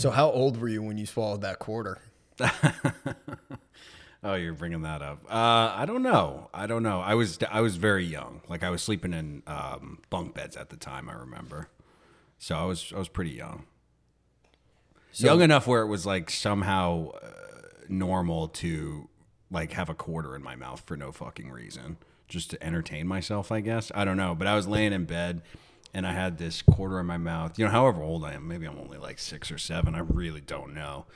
[0.00, 1.98] So how old were you when you swallowed that quarter?
[4.22, 5.24] Oh, you're bringing that up.
[5.30, 6.50] Uh, I don't know.
[6.52, 7.00] I don't know.
[7.00, 8.42] I was I was very young.
[8.50, 11.08] Like I was sleeping in um, bunk beds at the time.
[11.08, 11.68] I remember.
[12.36, 13.64] So I was I was pretty young.
[15.14, 17.30] young enough where it was like somehow uh,
[17.88, 19.08] normal to
[19.50, 21.96] like have a quarter in my mouth for no fucking reason,
[22.28, 23.50] just to entertain myself.
[23.50, 24.34] I guess I don't know.
[24.34, 25.40] But I was laying in bed.
[25.92, 27.58] And I had this quarter in my mouth.
[27.58, 29.94] You know, however old I am, maybe I'm only like six or seven.
[29.94, 31.06] I really don't know.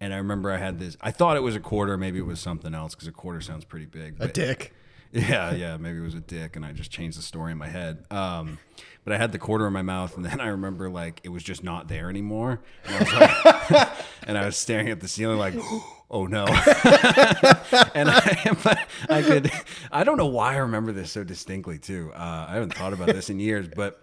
[0.00, 0.96] And I remember I had this.
[1.00, 1.96] I thought it was a quarter.
[1.96, 4.16] Maybe it was something else because a quarter sounds pretty big.
[4.20, 4.72] A dick.
[5.14, 5.76] Yeah, yeah.
[5.76, 8.04] Maybe it was a dick, and I just changed the story in my head.
[8.10, 8.58] Um,
[9.04, 11.44] but I had the quarter in my mouth, and then I remember like it was
[11.44, 12.60] just not there anymore.
[12.84, 13.88] And I was, like,
[14.26, 15.54] and I was staring at the ceiling like,
[16.10, 16.44] oh no.
[17.94, 19.52] and I, I could.
[19.92, 22.10] I don't know why I remember this so distinctly too.
[22.12, 24.00] Uh, I haven't thought about this in years, but.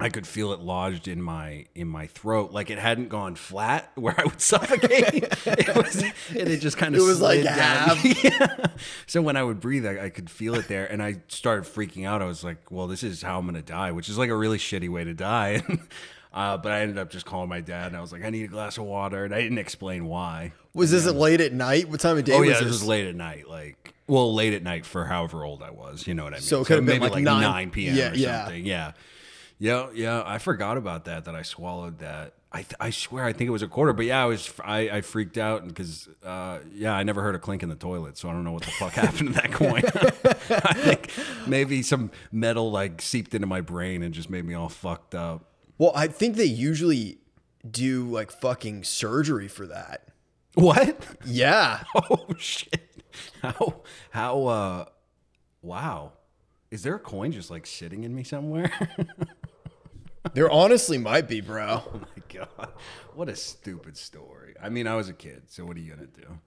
[0.00, 3.90] I could feel it lodged in my in my throat, like it hadn't gone flat
[3.96, 4.90] where I would suffocate.
[5.46, 7.98] it was, and it just kind of It was like slid down.
[8.22, 8.66] Yeah.
[9.06, 12.06] So when I would breathe, I, I could feel it there, and I started freaking
[12.06, 12.22] out.
[12.22, 14.58] I was like, "Well, this is how I'm gonna die," which is like a really
[14.58, 15.62] shitty way to die.
[16.32, 18.44] uh, but I ended up just calling my dad, and I was like, "I need
[18.44, 20.52] a glass of water," and I didn't explain why.
[20.74, 21.88] Was this late at night?
[21.88, 22.64] What time of day Oh was yeah, this?
[22.64, 26.06] this was late at night, like well, late at night for however old I was.
[26.06, 26.42] You know what I mean?
[26.42, 27.96] So it could have been maybe like nine- 9 p.m.
[27.96, 28.44] Yeah, or yeah.
[28.44, 28.64] something.
[28.64, 28.92] Yeah,
[29.58, 30.22] yeah, yeah.
[30.24, 31.24] I forgot about that.
[31.24, 32.34] That I swallowed that.
[32.50, 34.78] I, th- I swear I think it was a quarter, but yeah, I was I,
[34.88, 38.30] I freaked out because uh, yeah, I never heard a clink in the toilet, so
[38.30, 39.82] I don't know what the fuck happened to that coin.
[40.64, 41.10] I think
[41.46, 45.44] maybe some metal like seeped into my brain and just made me all fucked up.
[45.76, 47.18] Well, I think they usually
[47.70, 50.08] do like fucking surgery for that.
[50.54, 51.04] What?
[51.26, 51.82] Yeah.
[51.94, 53.02] Oh shit!
[53.42, 54.84] How how uh
[55.60, 56.12] wow?
[56.70, 58.70] Is there a coin just like sitting in me somewhere?
[60.34, 61.82] There honestly might be, bro.
[61.94, 62.68] oh my god!
[63.14, 64.54] What a stupid story.
[64.62, 66.38] I mean, I was a kid, so what are you gonna do?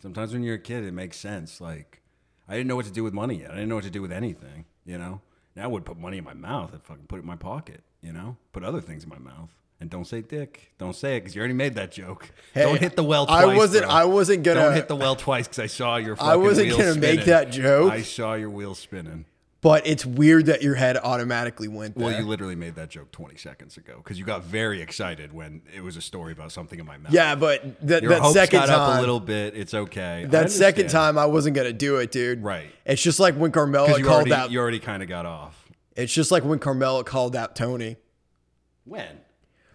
[0.00, 1.60] Sometimes when you're a kid, it makes sense.
[1.60, 2.02] Like
[2.48, 3.50] I didn't know what to do with money yet.
[3.50, 4.64] I didn't know what to do with anything.
[4.84, 5.20] You know.
[5.54, 6.72] Now I would put money in my mouth.
[6.74, 7.82] I'd fucking put it in my pocket.
[8.02, 8.36] You know.
[8.52, 9.50] Put other things in my mouth.
[9.80, 10.72] And don't say dick.
[10.78, 12.30] Don't say it because you already made that joke.
[12.54, 13.92] Hey, don't hit the well I wasn't- bro.
[13.92, 16.14] I wasn't gonna- Don't hit the well twice because I saw your.
[16.14, 17.92] Fucking I wasn't gonna make that joke.
[17.92, 19.24] I saw your wheel spinning.
[19.62, 22.08] But it's weird that your head automatically went there.
[22.08, 25.62] Well, you literally made that joke 20 seconds ago because you got very excited when
[25.74, 27.12] it was a story about something in my mouth.
[27.12, 29.56] yeah, but that, Your that second got time, up a little bit.
[29.56, 30.26] It's okay.
[30.28, 32.42] That second time, I wasn't gonna do it, dude.
[32.42, 32.70] Right.
[32.84, 34.50] It's just like when you called already, out.
[34.50, 35.68] you already kind of got off.
[35.94, 37.96] It's just like when Carmela called out Tony.
[38.84, 39.20] When?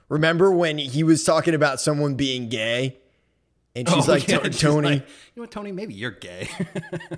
[0.10, 2.98] Remember when he was talking about someone being gay,
[3.74, 5.06] and she's Oh, like, yeah, "To- she's Tony, like, you
[5.38, 5.72] know what, Tony?
[5.72, 6.50] Maybe you're gay.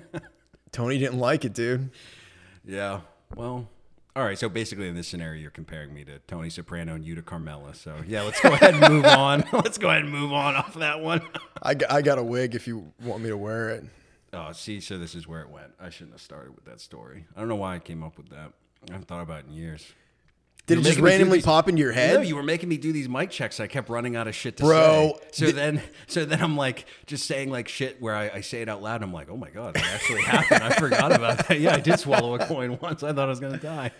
[0.72, 1.90] Tony didn't like it, dude.
[2.64, 3.00] Yeah.
[3.34, 3.68] Well.
[4.16, 7.14] All right, so basically in this scenario, you're comparing me to Tony Soprano and you
[7.14, 7.74] to Carmela.
[7.74, 9.44] So yeah, let's go ahead and move on.
[9.52, 11.22] let's go ahead and move on off that one.
[11.62, 13.84] I, got- I got a wig if you want me to wear it.
[14.32, 15.72] Oh, see, so this is where it went.
[15.80, 17.24] I shouldn't have started with that story.
[17.36, 18.52] I don't know why I came up with that.
[18.88, 19.86] I haven't thought about it in years.
[20.66, 22.14] Did You're it just making me do randomly these- pop into your head?
[22.14, 23.58] No, you were making me do these mic checks.
[23.58, 25.46] I kept running out of shit to Bro, say.
[25.46, 28.68] So then, so then I'm like just saying like shit where I, I say it
[28.68, 29.02] out loud.
[29.02, 30.62] I'm like, oh my god, that actually happened.
[30.62, 31.58] I forgot about that.
[31.60, 33.02] Yeah, I did swallow a coin once.
[33.02, 33.90] I thought I was gonna die.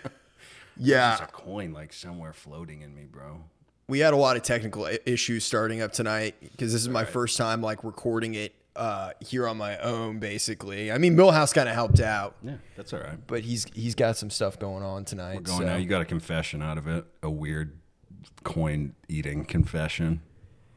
[0.77, 3.41] There's yeah, a coin like somewhere floating in me, bro.
[3.89, 7.37] we had a lot of technical issues starting up tonight because this is my first
[7.37, 10.19] time like recording it uh, here on my own.
[10.19, 13.19] Basically, I mean, Millhouse kind of helped out, Yeah, that's all right.
[13.27, 15.37] but he's he's got some stuff going on tonight.
[15.37, 15.77] We're going so- now.
[15.77, 17.05] You got a confession out of it.
[17.23, 17.79] A weird
[18.43, 20.23] coin eating confession.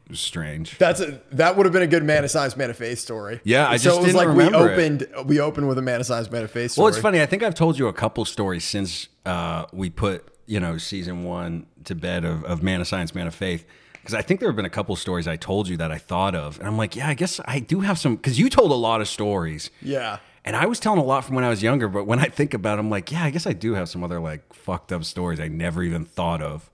[0.04, 0.76] It was strange.
[0.76, 3.40] That's a that would have been a good man of science, man of faith story.
[3.42, 4.54] Yeah, I so just it was didn't like we it.
[4.54, 6.82] opened we opened with a man of science, man of faith story.
[6.84, 7.22] Well, it's funny.
[7.22, 11.24] I think I've told you a couple stories since uh, we put you know season
[11.24, 13.64] one to bed of, of Man of Science, Man of Faith.
[14.04, 16.34] Because I think there have been a couple stories I told you that I thought
[16.34, 18.16] of, and I'm like, yeah, I guess I do have some.
[18.16, 20.18] Because you told a lot of stories, Yeah.
[20.44, 21.88] and I was telling a lot from when I was younger.
[21.88, 24.04] But when I think about, it, I'm like, yeah, I guess I do have some
[24.04, 26.70] other like fucked up stories I never even thought of.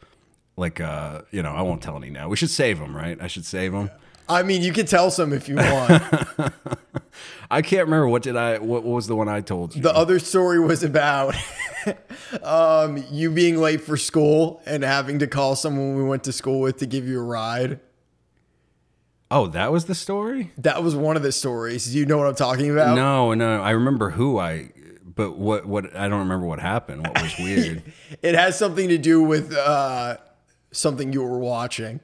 [0.56, 2.28] Like, uh, you know, I won't tell any now.
[2.28, 3.16] We should save them, right?
[3.22, 3.90] I should save them.
[4.30, 6.02] I mean, you can tell some if you want.
[7.50, 8.58] I can't remember what did I.
[8.58, 9.82] What, was the one I told you?
[9.82, 11.34] the other story was about
[12.42, 16.60] um, you being late for school and having to call someone we went to school
[16.60, 17.80] with to give you a ride.
[19.32, 20.52] oh, that was the story.
[20.58, 21.90] That was one of the stories.
[21.90, 22.94] Do you know what I'm talking about?
[22.94, 23.60] No, no.
[23.60, 24.70] I remember who I,
[25.04, 27.04] but what, what, I don't remember what happened.
[27.04, 27.82] What was weird.
[28.22, 30.18] It has something to do with uh,
[30.72, 32.00] something you were watching.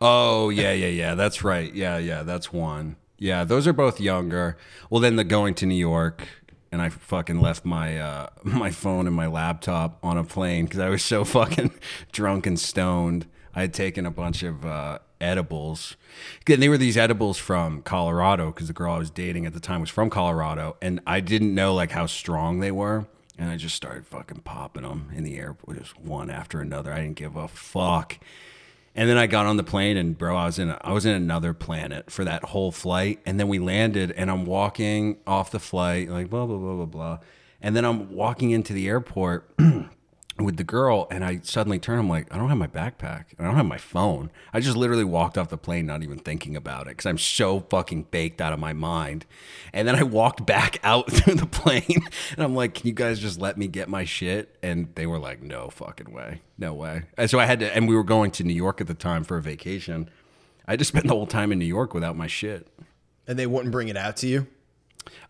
[0.00, 1.14] Oh, yeah, yeah, yeah.
[1.14, 1.72] That's right.
[1.74, 2.22] Yeah, yeah.
[2.22, 2.96] That's one.
[3.18, 4.56] Yeah, those are both younger.
[4.90, 6.28] Well, then the going to New York,
[6.70, 10.80] and I fucking left my uh, my phone and my laptop on a plane because
[10.80, 11.72] I was so fucking
[12.12, 13.26] drunk and stoned.
[13.54, 15.96] I had taken a bunch of uh, edibles.
[16.48, 19.60] And they were these edibles from Colorado because the girl I was dating at the
[19.60, 23.06] time was from Colorado, and I didn't know like how strong they were.
[23.38, 26.90] And I just started fucking popping them in the airport, just one after another.
[26.92, 28.18] I didn't give a fuck.
[28.96, 31.14] And then I got on the plane, and bro, I was in I was in
[31.14, 33.20] another planet for that whole flight.
[33.26, 36.86] And then we landed, and I'm walking off the flight, like blah blah blah blah
[36.86, 37.18] blah.
[37.60, 39.50] And then I'm walking into the airport
[40.38, 41.98] with the girl, and I suddenly turn.
[41.98, 43.26] I'm like, I don't have my backpack.
[43.38, 44.30] I don't have my phone.
[44.52, 47.60] I just literally walked off the plane, not even thinking about it, because I'm so
[47.60, 49.24] fucking baked out of my mind.
[49.72, 53.18] And then I walked back out through the plane, and I'm like, Can you guys
[53.18, 54.56] just let me get my shit?
[54.62, 57.04] And they were like, No fucking way, no way.
[57.16, 59.24] And so I had to, and we were going to New York at the time
[59.24, 60.10] for a vacation.
[60.66, 62.68] I just spent the whole time in New York without my shit.
[63.26, 64.46] And they wouldn't bring it out to you.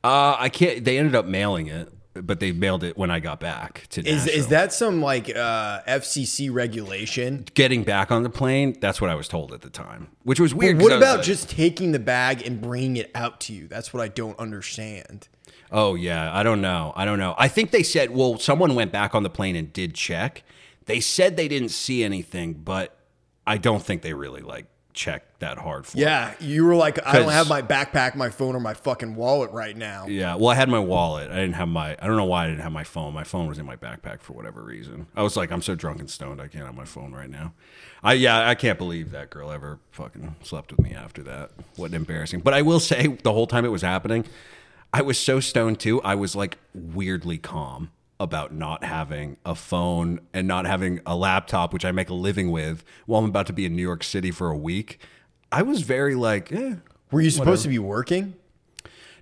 [0.02, 0.84] Uh, I can't.
[0.84, 1.92] They ended up mailing it,
[2.22, 4.00] but they mailed it when I got back to.
[4.00, 4.34] Is Nashville.
[4.40, 7.44] is that some like uh, FCC regulation?
[7.54, 8.76] getting back on the plane?
[8.80, 10.76] That's what I was told at the time, which was weird.
[10.76, 13.52] 'cause What I was about like, just taking the bag and bringing it out to
[13.52, 13.66] you?
[13.68, 15.28] That's what I don't understand.
[15.72, 16.92] Oh yeah, I don't know.
[16.96, 17.34] I don't know.
[17.38, 20.44] I think they said, well, someone went back on the plane and did check.
[20.86, 22.96] They said they didn't see anything, but
[23.46, 24.66] I don't think they really like
[24.96, 25.96] checked that hard for.
[25.98, 29.52] Yeah, you were like, I don't have my backpack, my phone, or my fucking wallet
[29.52, 30.06] right now.
[30.08, 31.30] Yeah, well, I had my wallet.
[31.30, 31.96] I didn't have my.
[32.00, 33.14] I don't know why I didn't have my phone.
[33.14, 35.06] My phone was in my backpack for whatever reason.
[35.14, 37.52] I was like, I'm so drunk and stoned, I can't have my phone right now.
[38.02, 41.50] I yeah, I can't believe that girl ever fucking slept with me after that.
[41.76, 42.40] What an embarrassing.
[42.40, 44.24] But I will say, the whole time it was happening,
[44.92, 46.00] I was so stoned too.
[46.02, 51.72] I was like weirdly calm about not having a phone and not having a laptop,
[51.72, 54.30] which I make a living with, while I'm about to be in New York City
[54.30, 54.98] for a week.
[55.52, 56.76] I was very like, eh,
[57.10, 58.34] Were you supposed to be working?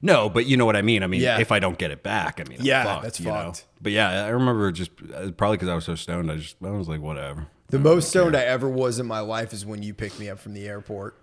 [0.00, 1.02] no, but you know what I mean.
[1.02, 1.40] I mean, Yeah.
[1.40, 3.32] if I don't get it back, I mean, I'm Yeah, fucked, that's you know?
[3.32, 3.64] fucked.
[3.80, 6.30] But yeah, I remember just uh, probably because I was so stoned.
[6.30, 7.46] I just I was like, whatever.
[7.70, 10.38] The most stoned I ever was in my life is when you picked me up
[10.38, 11.18] from the airport.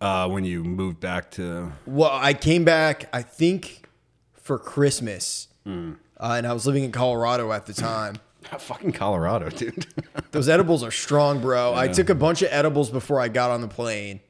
[0.00, 3.86] Uh, when you moved back to Well, I came back, I think,
[4.34, 5.92] for Christmas, Hmm.
[6.20, 8.16] Uh, and I was living in Colorado at the time.
[8.58, 9.86] fucking Colorado, dude.
[10.32, 11.74] Those edibles are strong, bro.
[11.74, 14.20] I took a bunch of edibles before I got on the plane,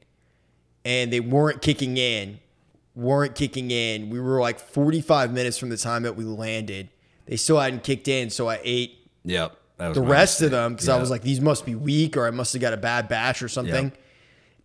[0.85, 2.39] and they weren't kicking in.
[2.95, 4.09] Weren't kicking in.
[4.09, 6.89] We were like 45 minutes from the time that we landed.
[7.25, 9.57] They still hadn't kicked in, so I ate yep.
[9.77, 10.51] That was the my rest of mistake.
[10.51, 12.77] them because I was like, these must be weak, or I must have got a
[12.77, 13.85] bad batch or something.
[13.85, 13.97] Yep.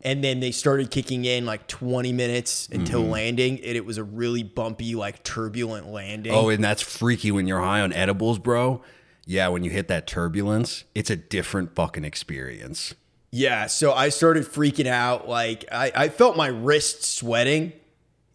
[0.06, 3.10] And then they started kicking in like 20 minutes until Mm-hmm.
[3.10, 6.32] landing, and it was a really bumpy, like turbulent landing.
[6.32, 8.82] Oh, and that's freaky when you're high on edibles, bro.
[9.26, 12.94] Yeah, when you hit that turbulence, it's a different fucking experience.
[13.32, 15.28] Yeah, so I started freaking out.
[15.28, 17.72] Like I, I felt my wrist sweating,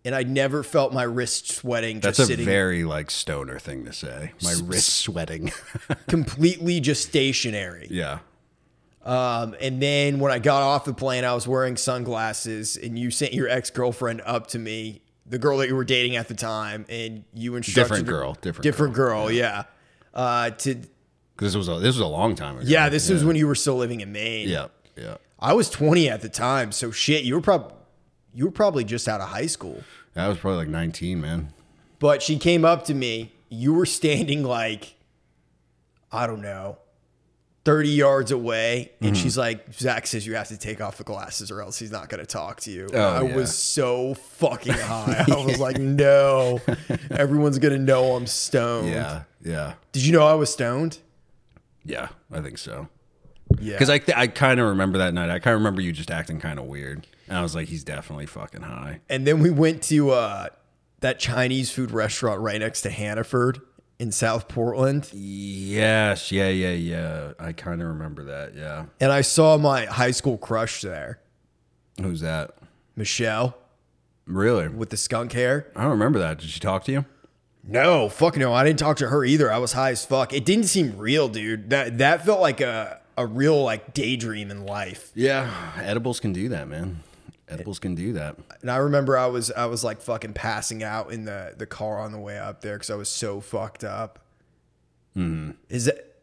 [0.03, 2.01] and I never felt my wrist sweating.
[2.01, 4.33] That's a sitting very like stoner thing to say.
[4.43, 5.53] My wrist sweating.
[6.09, 7.87] completely just stationary.
[7.89, 8.19] yeah.
[9.03, 13.09] Um, and then when I got off the plane, I was wearing sunglasses, and you
[13.11, 16.35] sent your ex girlfriend up to me, the girl that you were dating at the
[16.35, 19.63] time, and you instructed Different girl, different different girl, yeah.
[20.13, 20.75] Uh, to
[21.37, 22.65] this was a this was a long time ago.
[22.67, 24.47] yeah, this was when you were still living in Maine.
[24.47, 24.67] Yeah.
[24.95, 25.17] Yeah.
[25.39, 27.73] I was 20 at the time, so shit, you were probably
[28.33, 29.83] you were probably just out of high school.
[30.15, 31.53] I was probably like 19, man.
[31.99, 33.31] But she came up to me.
[33.49, 34.95] You were standing like,
[36.11, 36.77] I don't know,
[37.63, 38.91] 30 yards away.
[39.01, 39.21] And Mm-hmm.
[39.23, 42.09] she's like, Zach says you have to take off the glasses or else he's not
[42.09, 42.89] going to talk to you.
[42.93, 43.35] Oh, I yeah.
[43.35, 45.25] was so fucking high.
[45.31, 46.59] I was like, no,
[47.11, 48.89] everyone's going to know I'm stoned.
[48.89, 49.23] Yeah.
[49.43, 49.73] Yeah.
[49.91, 50.99] Did you know I was stoned?
[51.85, 52.09] Yeah.
[52.31, 52.87] I think so.
[53.59, 53.73] Yeah.
[53.73, 55.29] Because I, th- I kind of remember that night.
[55.29, 57.05] I kind of remember you just acting kind of weird.
[57.27, 59.01] And I was like, he's definitely fucking high.
[59.09, 60.47] and then we went to uh,
[61.01, 63.61] that Chinese food restaurant right next to Hannaford
[64.01, 65.09] in South Portland.
[65.13, 66.31] Yes.
[66.31, 66.49] Yeah.
[66.49, 66.71] Yeah.
[66.71, 67.33] Yeah.
[67.39, 68.55] I kind of remember that.
[68.55, 68.85] Yeah.
[68.99, 71.19] And I saw my high school crush there,
[72.01, 72.55] Who's that?
[72.95, 73.55] Michelle
[74.25, 74.67] Really?
[74.69, 75.67] with the skunk hair.
[75.75, 76.39] I don't remember that.
[76.39, 77.05] Did she talk to you?
[77.63, 78.53] No, fuck no.
[78.53, 79.51] I didn't talk to her either.
[79.53, 80.33] I was high as fuck.
[80.33, 81.69] It didn't seem real, dude.
[81.69, 85.11] That that felt like a a real like daydream in life.
[85.13, 85.47] Yeah.
[85.77, 87.01] Edibles can do that, man.
[87.51, 88.37] Edibles can do that.
[88.61, 91.99] And I remember I was I was like fucking passing out in the the car
[91.99, 94.19] on the way up there because I was so fucked up.
[95.15, 96.15] Is that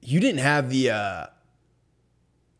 [0.00, 1.26] you didn't have the uh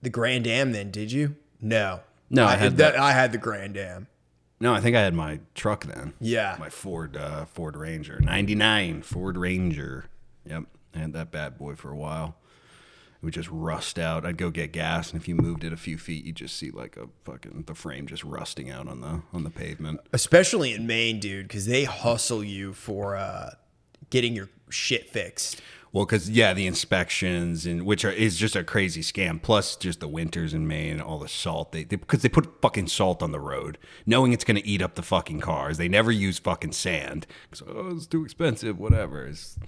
[0.00, 1.36] the Grand Am then, did you?
[1.60, 2.00] No.
[2.30, 2.96] No, I had that.
[2.96, 4.06] I had the Grand Am.
[4.58, 6.14] No, I think I had my truck then.
[6.20, 6.56] Yeah.
[6.58, 10.06] My Ford uh, Ford Ranger, ninety nine Ford Ranger.
[10.46, 10.64] Yep,
[10.94, 12.36] I had that bad boy for a while.
[13.22, 14.26] It would just rust out.
[14.26, 16.72] I'd go get gas, and if you moved it a few feet, you'd just see
[16.72, 20.00] like a fucking the frame just rusting out on the on the pavement.
[20.12, 23.50] especially in Maine, dude, because they hustle you for uh,
[24.10, 25.62] getting your shit fixed.
[25.92, 29.40] Well, because yeah, the inspections and which are is just a crazy scam.
[29.40, 33.22] Plus, just the winters in Maine, all the salt they because they, put fucking salt
[33.22, 35.76] on the road, knowing it's going to eat up the fucking cars.
[35.76, 38.80] They never use fucking sand because oh, it's too expensive.
[38.80, 39.26] Whatever.
[39.26, 39.58] It's,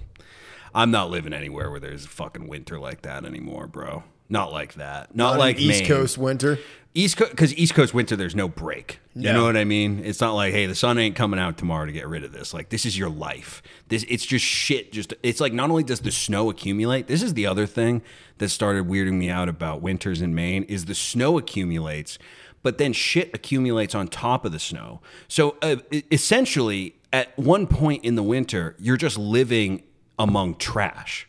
[0.75, 4.03] I'm not living anywhere where there's a fucking winter like that anymore, bro.
[4.29, 5.15] Not like that.
[5.15, 5.89] Not, On like East Maine.
[5.89, 6.59] Coast winter.
[6.95, 9.01] East Coast because East Coast winter, there's no break.
[9.15, 9.33] You No.
[9.35, 10.01] know what I mean?
[10.05, 12.55] It's not like, hey, the sun ain't coming out tomorrow to get rid of this.
[12.55, 13.63] Like this is your life.
[13.89, 14.93] This it's just shit.
[14.93, 17.07] Just it's like not only does the snow accumulate.
[17.07, 18.01] This is the other thing
[18.39, 22.19] that started weirding me out about winters in Maine is the snow accumulates,
[22.63, 25.01] but then shit accumulates on top of the snow.
[25.29, 25.77] So uh,
[26.11, 29.83] essentially, at one point in the winter, you're just living
[30.19, 31.29] among trash.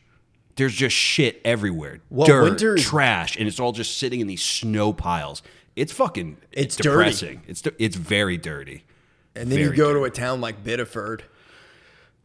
[0.55, 1.99] There's just shit everywhere.
[2.09, 5.41] Well, Dirt, winter trash, and it's all just sitting in these snow piles.
[5.75, 6.89] It's fucking It's dirty.
[6.89, 7.41] depressing.
[7.47, 8.85] It's it's very dirty.
[9.35, 11.23] And then you Very go to a town like Biddeford.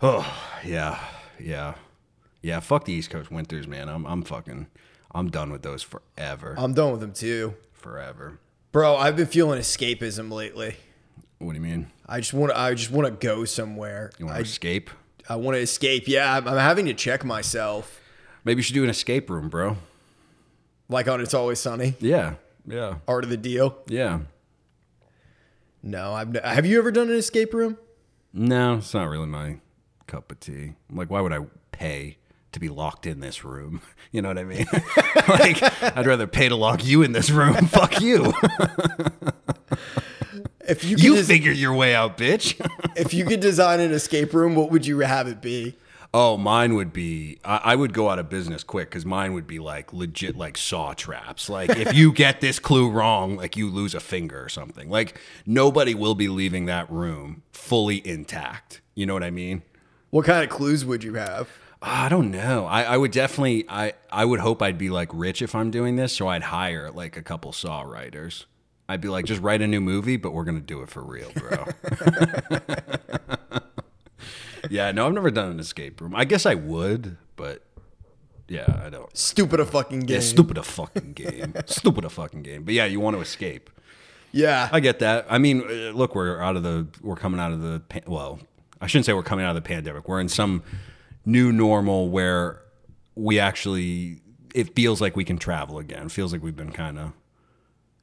[0.00, 0.24] Oh
[0.64, 0.98] yeah,
[1.40, 1.74] yeah,
[2.40, 2.60] yeah.
[2.60, 3.88] Fuck the East Coast winters, man.
[3.88, 4.68] I'm I'm fucking
[5.12, 7.54] I'm done with those forever, I'm done with them too.
[7.72, 8.38] forever.
[8.72, 10.76] Bro, I've been feeling escapism lately.
[11.38, 11.90] What do you mean?
[12.06, 14.12] I just want to I just want to go somewhere.
[14.18, 14.90] You want I, to escape?
[15.30, 16.08] I want to escape.
[16.08, 18.00] Yeah, I'm, I'm having to check myself.
[18.44, 19.76] Maybe you should do an escape room, bro.
[20.88, 22.34] Like on It's Always Sunny, Yeah,
[22.66, 23.78] yeah, art of the deal.
[23.86, 24.20] yeah.
[25.82, 27.78] No, I've n- have you ever done an escape room?
[28.34, 29.60] No, it's not really my
[30.06, 30.74] cup of tea.
[30.90, 31.38] I'm like, why would I
[31.72, 32.18] pay
[32.52, 33.80] to be locked in this room?
[34.12, 34.66] You know what I mean?
[35.28, 35.62] like,
[35.96, 37.54] I'd rather pay to lock you in this room.
[37.68, 38.32] Fuck you.
[40.70, 42.54] If you You des- figure your way out, bitch.
[42.96, 45.76] if you could design an escape room, what would you have it be?
[46.12, 47.38] oh, mine would be.
[47.44, 50.56] I, I would go out of business quick because mine would be like legit, like
[50.56, 51.48] saw traps.
[51.48, 54.90] Like if you get this clue wrong, like you lose a finger or something.
[54.90, 58.80] Like nobody will be leaving that room fully intact.
[58.94, 59.62] You know what I mean?
[60.10, 61.48] What kind of clues would you have?
[61.82, 62.66] Ah, I don't know.
[62.66, 63.64] I, I would definitely.
[63.68, 66.90] I I would hope I'd be like rich if I'm doing this, so I'd hire
[66.90, 68.46] like a couple saw writers.
[68.90, 71.30] I'd be like, just write a new movie, but we're gonna do it for real,
[71.36, 71.64] bro.
[74.70, 76.14] yeah, no, I've never done an escape room.
[76.14, 77.62] I guess I would, but
[78.48, 79.16] yeah, I don't.
[79.16, 80.16] Stupid a fucking game.
[80.16, 81.54] Yeah, stupid a fucking game.
[81.66, 82.64] stupid a fucking game.
[82.64, 83.70] But yeah, you want to escape.
[84.32, 84.68] Yeah.
[84.72, 85.26] I get that.
[85.28, 86.86] I mean, uh, look, we're out of the.
[87.00, 87.80] We're coming out of the.
[87.88, 88.40] pan- Well,
[88.80, 90.08] I shouldn't say we're coming out of the pandemic.
[90.08, 90.62] We're in some
[91.24, 92.60] new normal where
[93.14, 94.20] we actually.
[94.52, 96.06] It feels like we can travel again.
[96.06, 97.12] It feels like we've been kind of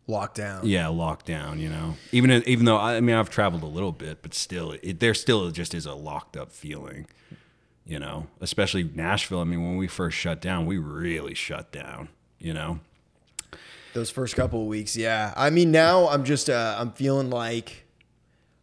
[0.09, 0.65] Locked down.
[0.65, 1.59] yeah locked down.
[1.59, 4.71] You know, even even though I, I mean I've traveled a little bit, but still,
[4.81, 7.07] it, there still just is a locked up feeling.
[7.85, 9.41] You know, especially Nashville.
[9.41, 12.09] I mean, when we first shut down, we really shut down.
[12.39, 12.79] You know.
[13.93, 15.33] Those first couple of weeks, yeah.
[15.35, 17.85] I mean, now I'm just uh, I'm feeling like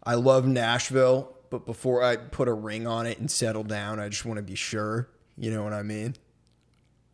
[0.02, 4.08] I love Nashville, but before I put a ring on it and settle down, I
[4.08, 5.08] just want to be sure.
[5.36, 6.14] You know what I mean?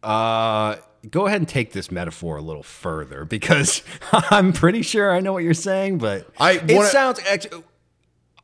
[0.02, 0.76] Uh,
[1.08, 5.32] go ahead and take this metaphor a little further because I'm pretty sure I know
[5.32, 7.20] what you're saying, but I it sounds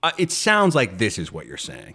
[0.03, 1.95] uh, it sounds like this is what you're saying.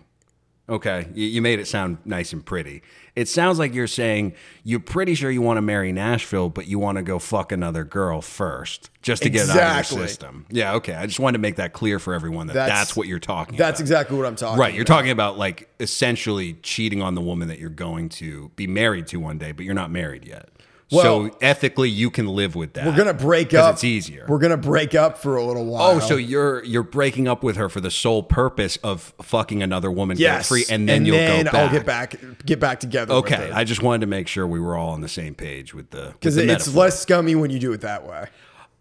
[0.71, 2.81] Okay, you, you made it sound nice and pretty.
[3.13, 6.79] It sounds like you're saying you're pretty sure you want to marry Nashville, but you
[6.79, 10.45] want to go fuck another girl first just to get it out of your system.
[10.49, 10.93] Yeah, okay.
[10.93, 13.57] I just wanted to make that clear for everyone that that's, That's- what you're talking
[13.57, 13.83] That's about.
[13.83, 14.57] exactly what I'm talking.
[14.59, 14.95] Right, you're about.
[14.95, 19.17] talking about like essentially cheating on the woman that you're going to be married to
[19.19, 20.47] one day, but you're not married yet.
[20.91, 22.85] Well- so ethically, you can live with that.
[22.85, 23.73] We're gonna break up.
[23.75, 24.25] It's easier.
[24.27, 25.91] We're gonna break up for a little while.
[25.91, 29.89] oh, so you're you're breaking up with her for the sole purpose of fucking another
[29.89, 31.53] woman yes, free, and then you'll go back.
[31.53, 33.13] I'll get back get back together.
[33.15, 35.91] Okay, I just wanted to make sure we were all on the same page with
[35.91, 36.81] the because it's metaphor.
[36.83, 38.27] less scummy when you do it that way.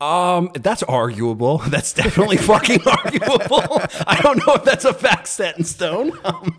[0.00, 1.59] Um, that's arguable.
[1.69, 3.50] That's definitely fucking arguable.
[4.07, 6.12] I don't know if that's a fact set in stone.
[6.25, 6.57] Um,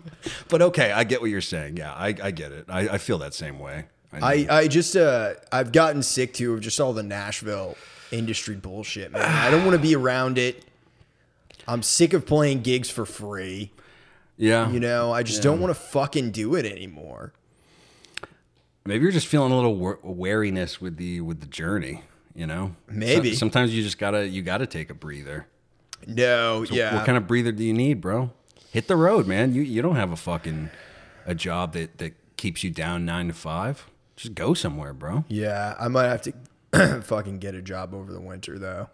[0.48, 1.76] but okay, I get what you're saying.
[1.76, 2.66] Yeah, I, I get it.
[2.68, 3.86] I, I feel that same way.
[4.12, 7.76] I, I just uh I've gotten sick too of just all the Nashville
[8.10, 9.22] industry bullshit, man.
[9.22, 10.64] I don't want to be around it.
[11.66, 13.70] I'm sick of playing gigs for free.
[14.36, 17.32] yeah, You know, I just don't want to fucking do it anymore.
[18.84, 22.02] maybe you're just feeling a little wa- wariness with the with the journey.
[22.34, 23.32] You know, Maybe.
[23.32, 25.46] So- sometimes you just gotta you gotta take a breather.
[26.06, 26.96] No, yeah.
[26.96, 28.30] What kind of breather do you need, bro?
[28.72, 29.54] Hit the road, man.
[29.54, 30.70] You you don't have a fucking
[31.26, 33.86] a job that that keeps you down nine to five.
[34.16, 35.24] Just go somewhere, bro.
[35.28, 38.88] yeah, I might have to fucking get a job over the winter though.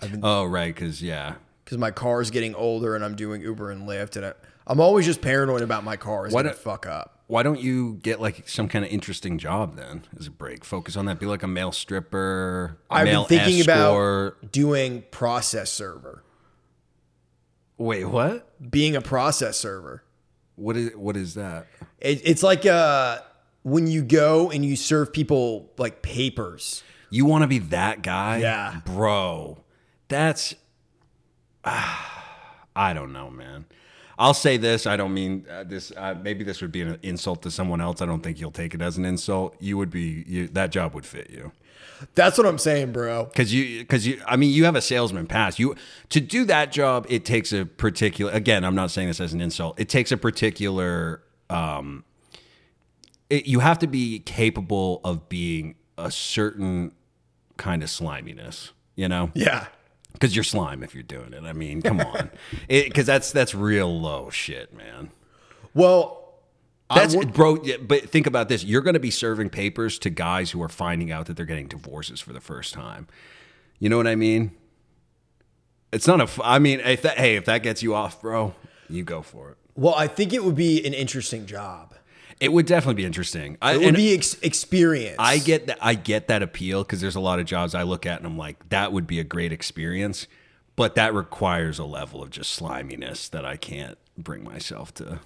[0.00, 3.70] I've been Oh, right, because yeah, Because my car's getting older and I'm doing Uber
[3.70, 4.32] and Lyft, and I,
[4.66, 7.10] I'm always just paranoid about my car is Why gonna don't- fuck up.
[7.26, 10.62] Why don't you get like some kind of interesting job then as a break?
[10.62, 11.18] Focus on that.
[11.18, 12.76] Be like a male stripper.
[12.90, 14.36] a I've been thinking escort.
[14.42, 16.22] about doing process server,
[17.78, 18.70] Wait, what?
[18.70, 20.04] being a process server.
[20.56, 21.66] What is what is that?
[21.98, 23.20] It, it's like uh
[23.64, 26.84] when you go and you serve people like papers.
[27.10, 28.38] You want to be that guy?
[28.38, 28.80] Yeah.
[28.84, 29.58] Bro,
[30.08, 30.54] that's.
[31.64, 33.64] I don't know, man.
[34.18, 34.86] I'll say this.
[34.86, 35.92] I don't mean uh, this.
[35.96, 38.00] Uh, maybe this would be an insult to someone else.
[38.00, 39.56] I don't think you'll take it as an insult.
[39.60, 40.24] You would be.
[40.26, 41.52] You, that job would fit you.
[42.14, 43.24] That's what I'm saying, bro.
[43.24, 45.58] Because you, because you, I mean, you have a salesman pass.
[45.58, 45.74] You
[46.10, 48.32] to do that job, it takes a particular.
[48.32, 49.80] Again, I'm not saying this as an insult.
[49.80, 51.22] It takes a particular.
[51.48, 52.04] Um,
[53.30, 56.92] it, you have to be capable of being a certain
[57.56, 58.70] kind of sliminess.
[58.96, 59.66] You know, Yeah.
[60.12, 61.42] because you're slime if you're doing it.
[61.42, 62.30] I mean, come on,
[62.68, 65.10] because that's that's real low shit, man.
[65.74, 66.20] Well,
[66.94, 67.58] That's bro.
[67.82, 71.10] But think about this: you're going to be serving papers to guys who are finding
[71.10, 73.08] out that they're getting divorces for the first time.
[73.80, 74.52] You know what I mean?
[75.92, 76.24] It's not a.
[76.24, 78.54] f- I mean, if that hey, if that gets you off, bro,
[78.88, 79.56] you go for it.
[79.74, 81.94] well, I think it would be an interesting job.
[82.44, 83.56] It would definitely be interesting.
[83.62, 85.16] I, It would be ex- experience.
[85.18, 85.78] I get that.
[85.80, 88.38] I get that appeal because there's a lot of jobs I look at and I'm
[88.38, 90.26] like, that would be a great experience,
[90.76, 95.20] but that requires a level of just sliminess that I can't bring myself to.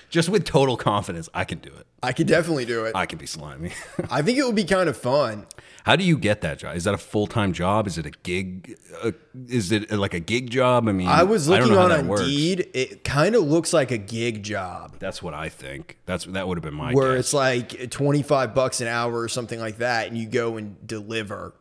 [0.10, 1.86] just with total confidence, I can do it.
[2.02, 2.96] I could definitely do it.
[2.96, 3.72] I can be slimy.
[4.10, 5.46] I think it would be kind of fun.
[5.84, 6.76] How do you get that job?
[6.76, 7.88] Is that a full time job?
[7.88, 8.78] Is it a gig?
[9.04, 9.12] Uh,
[9.48, 10.88] is it like a gig job?
[10.88, 12.22] I mean, I was looking how on that works.
[12.22, 12.70] Indeed.
[12.74, 15.98] It kind of looks like a gig job That's what I think.
[16.06, 17.26] That's that would have been my where guess.
[17.26, 21.54] it's like 25 bucks an hour or something like that and you go and deliver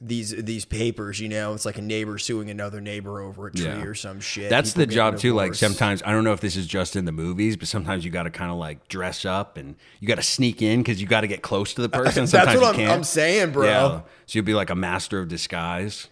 [0.00, 3.66] these these papers, you know, it's like a neighbor suing another neighbor over a tree
[3.66, 3.82] Yeah.
[3.82, 4.48] or some shit.
[4.48, 5.34] That's People the job too.
[5.34, 8.10] Like sometimes I don't know if this is just in the movies, but sometimes you
[8.10, 11.06] got to kind of like dress up and you got to sneak in because you
[11.06, 12.24] got to get close to the person.
[12.26, 12.90] That's what I'm.
[12.90, 13.66] I'm saying, bro.
[13.66, 14.00] Yeah.
[14.26, 16.08] So you'll be like a master of disguise.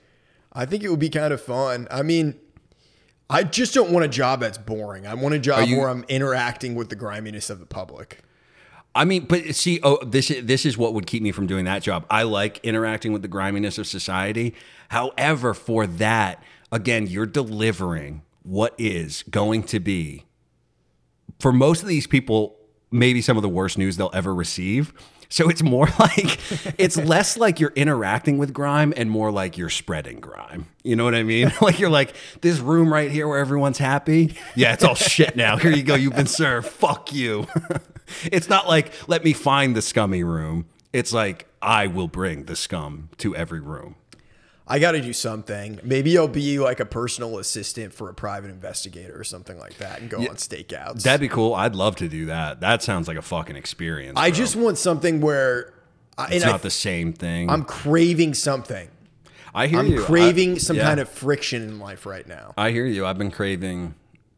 [0.53, 1.89] I think it would be kind of fun.
[1.91, 2.35] I mean,
[3.31, 5.07] I just don't want a job that's boring.
[5.07, 8.21] I want a job you- where I'm interacting with the griminess of the public.
[8.95, 11.67] I mean, but see, oh, this is this is what would keep me from doing
[11.67, 12.05] that job.
[12.11, 14.55] I like interacting with the griminess of society.
[14.89, 20.25] However, for that, again, you're delivering what is going to be
[21.41, 22.57] for most of these people,
[22.91, 24.93] maybe some of the worst news they'll ever receive.
[25.29, 26.39] So it's more like
[26.79, 30.67] it's less like you're interacting with grime and more like you're spreading grime.
[30.83, 31.53] You know what I mean?
[31.61, 34.35] Like you're like this room right here where everyone's happy.
[34.55, 35.57] Yeah, it's all shit now.
[35.59, 35.95] Here you go.
[35.97, 36.69] You've been served.
[36.69, 37.47] Fuck you.
[38.25, 40.67] it's not like let me find the scummy room.
[40.93, 43.97] It's like I will bring the scum to every room.
[44.71, 45.81] I got to do something.
[45.83, 50.01] Maybe I'll be like a personal assistant for a private investigator or something like that
[50.01, 51.03] and go on stakeouts.
[51.03, 51.55] That'd be cool.
[51.55, 52.61] I'd love to do that.
[52.61, 54.19] That sounds like a fucking experience.
[54.19, 55.73] I just want something where
[56.19, 57.49] I, it's I, not the same thing.
[57.49, 58.89] I'm craving something.
[59.55, 59.87] I hear you.
[59.87, 60.03] I'm you.
[60.03, 60.85] craving I- some yeah.
[60.85, 62.53] kind of friction in life right now.
[62.59, 63.07] I hear you.
[63.07, 63.95] I've been craving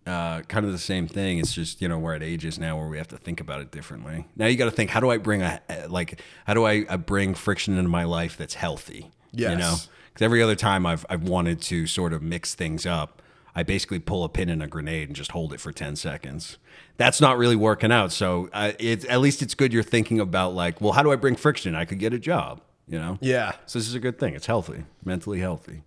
[0.06, 1.38] uh, kind of the same thing.
[1.38, 3.70] It's just you know we're at ages now where we have to think about it
[3.70, 4.26] differently.
[4.36, 6.20] Now you got to think: how do I bring a like?
[6.46, 9.10] How do I, I bring friction into my life that's healthy?
[9.32, 9.50] Yes.
[9.50, 9.76] You know,
[10.12, 13.22] because every other time I've I've wanted to sort of mix things up,
[13.54, 16.58] I basically pull a pin in a grenade and just hold it for ten seconds.
[16.96, 18.12] That's not really working out.
[18.12, 21.36] So uh, at least it's good you're thinking about like, well, how do I bring
[21.36, 21.74] friction?
[21.74, 22.60] I could get a job.
[22.86, 23.18] You know.
[23.20, 23.52] Yeah.
[23.66, 24.34] So this is a good thing.
[24.34, 25.82] It's healthy, mentally healthy.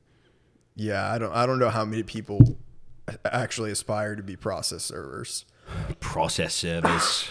[0.76, 2.58] Yeah, I don't I don't know how many people
[3.26, 5.46] actually aspire to be process servers.
[6.00, 7.28] process servers.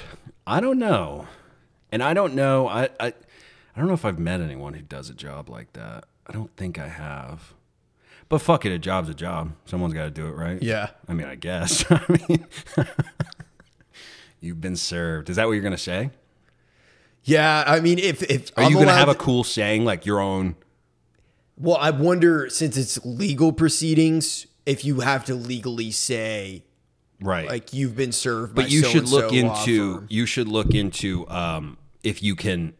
[0.46, 1.26] I don't know,
[1.90, 2.68] and I don't know.
[2.68, 6.04] I, I I don't know if I've met anyone who does a job like that.
[6.32, 7.52] I don't think I have.
[8.30, 9.52] But fuck it, a job's a job.
[9.66, 10.62] Someone's got to do it, right?
[10.62, 10.88] Yeah.
[11.06, 11.84] I mean, I guess.
[11.90, 12.46] I mean,
[14.40, 15.28] you've been served.
[15.28, 16.10] Is that what you're gonna say?
[17.24, 20.20] Yeah, I mean if if Are I'm you gonna have a cool saying like your
[20.20, 20.56] own?
[21.56, 26.64] Well, I wonder since it's legal proceedings if you have to legally say
[27.20, 27.46] Right.
[27.46, 31.76] like you've been served by but you should look into you should look into um,
[32.02, 32.74] if you can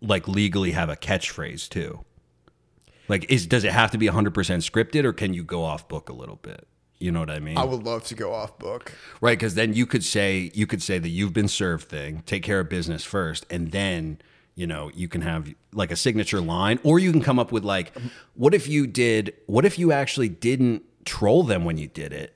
[0.00, 2.00] like legally have a catchphrase too
[3.08, 6.08] like is does it have to be 100% scripted or can you go off book
[6.08, 6.66] a little bit?
[6.98, 7.58] You know what i mean?
[7.58, 8.92] I would love to go off book.
[9.20, 12.42] right because then you could say you could say the you've been served thing take
[12.42, 14.18] care of business first and then
[14.54, 17.64] you know you can have like a signature line or you can come up with
[17.64, 17.92] like
[18.34, 22.34] what if you did what if you actually didn't troll them when you did it?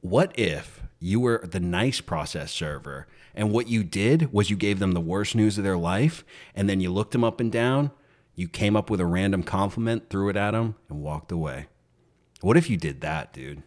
[0.00, 4.78] What if you were the nice process server and what you did was you gave
[4.78, 7.90] them the worst news of their life and then you looked them up and down
[8.38, 11.66] you came up with a random compliment threw it at them and walked away
[12.40, 13.62] what if you did that dude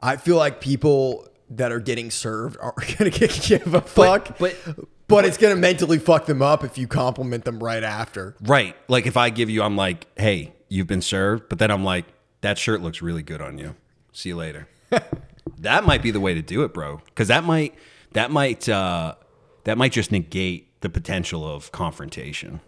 [0.00, 4.56] I feel like people that are getting served are gonna give a fuck, but-
[5.08, 8.36] but it's gonna mentally fuck them up if you compliment them right after.
[8.42, 11.82] right like if i give you i'm like hey you've been served but then i'm
[11.82, 12.04] like
[12.42, 13.74] that shirt looks really good on you
[14.12, 14.68] see you later
[15.60, 17.00] That might be the way to do it, bro.
[17.06, 17.74] Because that might
[18.12, 19.16] that might uh,
[19.64, 22.60] that might just negate the potential of confrontation.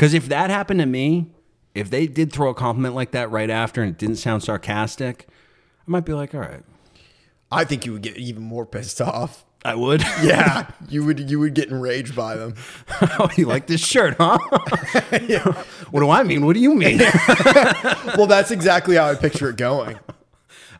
[0.00, 1.26] Because if that happened to me,
[1.74, 5.26] if they did throw a compliment like that right after and it didn't sound sarcastic,
[5.28, 6.62] I might be like, all right,
[7.52, 9.44] I think you would get even more pissed off.
[9.62, 10.02] I would.
[10.22, 12.54] Yeah, you would you would get enraged by them.
[13.02, 14.38] oh, you like this shirt, huh?
[15.90, 16.46] What do I mean?
[16.46, 17.02] What do you mean?
[18.16, 19.98] Well, that's exactly how I picture it going.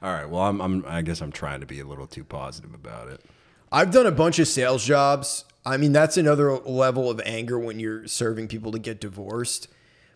[0.02, 0.30] all right.
[0.30, 0.84] Well, I'm, I'm.
[0.88, 3.20] I guess I'm trying to be a little too positive about it.
[3.70, 5.44] I've done a bunch of sales jobs.
[5.64, 9.68] I mean, that's another level of anger when you're serving people to get divorced.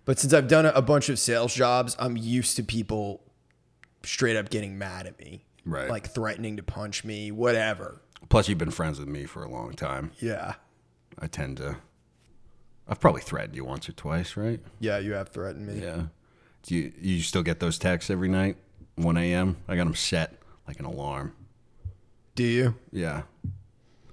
[0.05, 3.23] But since I've done a, bunch of sales jobs, I'm used to people
[4.03, 5.45] straight up getting mad at me.
[5.65, 5.89] Right.
[5.89, 8.01] Like threatening to punch me, whatever.
[8.29, 10.13] Plus, you've been friends with me for a long time.
[10.21, 10.55] Yeah.
[11.19, 11.77] I tend to.
[12.87, 14.61] I've probably threatened you once or twice, right?
[14.79, 15.81] Yeah, you have threatened me.
[15.81, 16.05] Yeah.
[16.63, 18.57] Do you you still get those texts every night,
[18.97, 19.57] 1 a.m.?
[19.69, 20.35] I got them set
[20.67, 21.35] like an alarm.
[22.35, 22.75] Do you?
[22.91, 23.23] Yeah.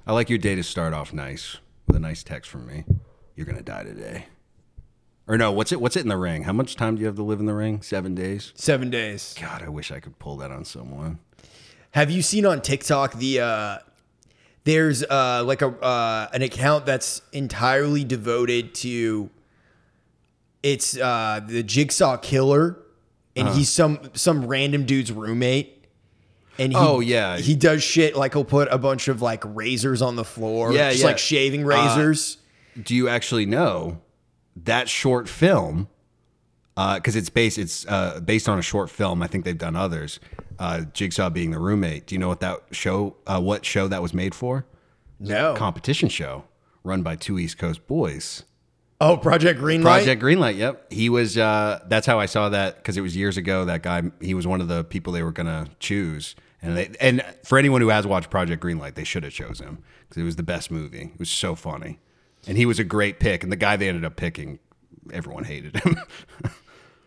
[0.06, 2.84] I like your day to start off nice with a nice text from me.
[3.36, 4.26] You're gonna die today.
[5.28, 5.80] Or no, what's it?
[5.80, 6.44] What's it in the ring?
[6.44, 7.82] How much time do you have to live in the ring?
[7.82, 8.52] Seven days.
[8.56, 9.36] Seven days.
[9.40, 11.20] God, I wish I could pull that on someone.
[11.92, 13.78] Have you seen on TikTok the uh
[14.64, 19.30] there's uh like a uh an account that's entirely devoted to
[20.64, 22.78] it's uh the Jigsaw Killer
[23.36, 23.58] and Uh-huh.
[23.58, 25.81] he's some some random dude's roommate.
[26.62, 27.38] And he, Oh, yeah.
[27.38, 30.90] he does shit like he'll put a bunch of like razors on the floor, Yeah,
[30.92, 31.08] just yeah.
[31.08, 32.38] like shaving razors.
[32.82, 34.00] Do you actually know
[34.56, 35.88] that short film?
[36.76, 39.22] Because it's based it's uh, based on a short film.
[39.22, 40.20] I think they've done others.
[40.58, 42.08] Uh, Jigsaw being the roommate.
[42.08, 43.18] Do you know what that show?
[43.28, 44.66] Uh, what show that was made for?
[45.20, 46.46] no, competition show
[46.84, 48.44] run by two East Coast boys.
[49.00, 49.82] oh Project Greenlight.
[49.84, 50.58] Project Greenlight.
[50.58, 51.38] Yep, he was.
[51.38, 53.66] Uh, that's how I saw that because it was years ago.
[53.66, 56.36] That guy, he was one of the people they were gonna choose.
[56.62, 59.80] And they, and for anyone who has watched Project Greenlight, they should have chose him
[60.08, 61.12] because it was the best movie.
[61.14, 62.00] It was so funny,
[62.48, 63.42] and he was a great pick.
[63.44, 64.60] And the guy they ended up picking,
[65.12, 65.98] everyone hated him.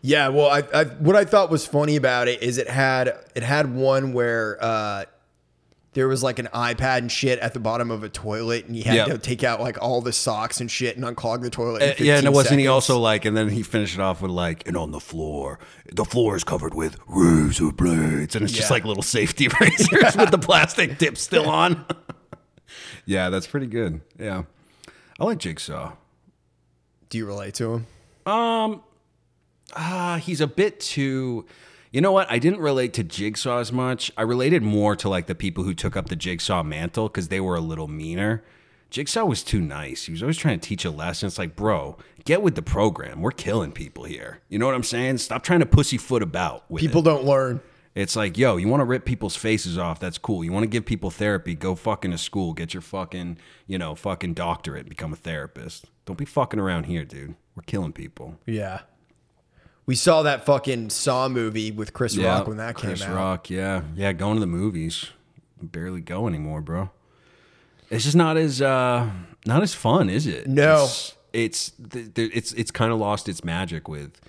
[0.05, 3.41] Yeah, well, I, I what I thought was funny about it is it had it
[3.41, 5.05] had one where uh,
[5.95, 8.83] there was like an iPad and shit at the bottom of a toilet, and he
[8.83, 9.07] had Yep.
[9.07, 11.81] to take out like all the socks and shit and unclog the toilet.
[11.81, 12.69] in Uh, yeah, and 15 wasn't he seconds.
[12.73, 13.25] also like?
[13.25, 15.57] And then he finished it off with like, and on the floor,
[15.91, 18.73] the floor is covered with razor blades, and it's just Yeah.
[18.75, 21.85] like little safety razors with the plastic tip still on.
[23.05, 24.01] yeah, that's pretty good.
[24.19, 24.43] Yeah,
[25.19, 25.93] I like Jigsaw.
[27.09, 27.87] Do you relate to him?
[28.25, 28.83] Um
[29.75, 31.45] ah, he's a bit too.
[31.95, 32.29] You know what?
[32.29, 34.11] I didn't relate to Jigsaw as much.
[34.17, 37.39] I related more to like the people who took up the Jigsaw mantle because they
[37.39, 38.43] were a little meaner.
[38.89, 40.03] Jigsaw was too nice.
[40.03, 41.27] He was always trying to teach a lesson.
[41.27, 43.21] It's like, bro, get with the program.
[43.21, 44.41] We're killing people here.
[44.49, 45.19] You know what I'm saying?
[45.19, 47.05] Stop trying to pussyfoot about with People it.
[47.05, 47.61] don't learn.
[47.95, 49.97] It's like, yo, you want to rip people's faces off?
[49.97, 50.43] That's cool.
[50.43, 51.55] You want to give people therapy?
[51.55, 52.51] Go fucking to school.
[52.51, 54.89] Get your fucking, you know, fucking doctorate.
[54.89, 55.85] Become a therapist.
[56.05, 57.35] Don't be fucking around here, dude.
[57.55, 58.37] We're killing people.
[58.45, 58.81] Yeah,
[59.85, 63.13] we saw that fucking Saw movie with Chris Rock when that Chris came out.
[63.13, 65.07] Chris Rock, yeah, yeah, going to the movies,
[65.61, 66.89] barely go anymore, bro.
[67.89, 69.09] It's just not as uh
[69.45, 70.47] not as fun, is it?
[70.47, 70.83] No.
[70.83, 71.71] it's it's
[72.15, 74.19] it's it's kind of lost its magic with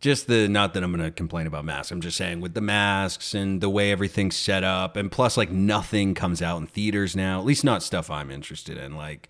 [0.00, 1.90] just the not that I'm going to complain about masks.
[1.90, 5.50] I'm just saying with the masks and the way everything's set up, and plus like
[5.50, 7.38] nothing comes out in theaters now.
[7.38, 8.96] At least not stuff I'm interested in.
[8.96, 9.28] Like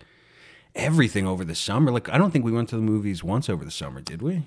[0.73, 1.91] everything over the summer.
[1.91, 4.43] Like I don't think we went to the movies once over the summer, did we?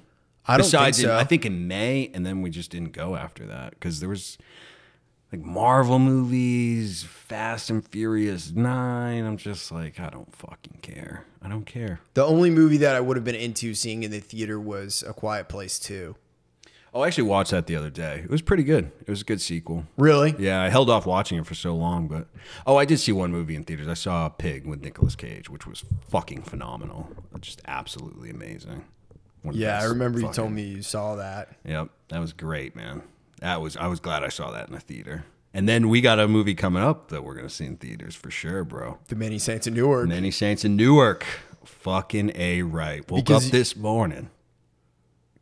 [0.49, 3.17] I don't Besides, think in- I think in May, and then we just didn't go
[3.17, 4.39] after that because there was
[5.33, 9.25] like Marvel movies, Fast and Furious Nine.
[9.25, 11.25] I'm just like, I don't fucking care.
[11.43, 12.01] I don't care.
[12.15, 15.13] the only movie that I would have been into seeing in the theater was A
[15.13, 16.17] Quiet Place Two.
[16.95, 18.21] Oh, I actually watched that the other day.
[18.25, 18.91] It was pretty good.
[19.03, 19.85] It was a good sequel.
[19.99, 20.35] Really?
[20.39, 22.27] Yeah, I held off watching it for so long, but
[22.67, 23.87] oh, I did see one movie in theaters.
[23.87, 27.11] I saw Pig with Nicolas Cage, which was fucking phenomenal.
[27.41, 28.85] Just absolutely amazing.
[29.55, 31.49] Yeah, I remember you told me you saw that.
[31.65, 33.03] Yep, that was great, man.
[33.41, 35.25] That was I was glad I saw that in a theater.
[35.55, 38.31] And then we got a movie coming up that we're gonna see in theaters for
[38.31, 38.99] sure, bro.
[39.09, 40.03] The Many Saints of Newark.
[40.09, 41.25] The Many Saints in Newark.
[41.65, 43.09] Fucking a right.
[43.11, 44.31] Woke Because up this morning,